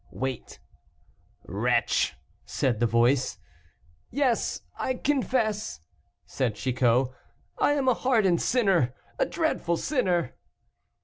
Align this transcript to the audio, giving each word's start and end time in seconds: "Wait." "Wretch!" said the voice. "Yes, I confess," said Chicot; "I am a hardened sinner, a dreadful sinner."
"Wait." 0.09 0.57
"Wretch!" 1.45 2.15
said 2.43 2.79
the 2.79 2.87
voice. 2.87 3.37
"Yes, 4.09 4.61
I 4.79 4.95
confess," 4.95 5.79
said 6.25 6.55
Chicot; 6.55 7.09
"I 7.59 7.73
am 7.73 7.87
a 7.87 7.93
hardened 7.93 8.41
sinner, 8.41 8.95
a 9.19 9.27
dreadful 9.27 9.77
sinner." 9.77 10.33